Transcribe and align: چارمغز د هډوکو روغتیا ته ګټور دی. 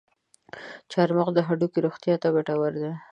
چارمغز 0.91 1.33
د 1.35 1.39
هډوکو 1.47 1.83
روغتیا 1.85 2.15
ته 2.21 2.27
ګټور 2.35 2.73
دی. 2.81 2.91